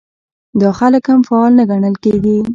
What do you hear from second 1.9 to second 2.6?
کېږي.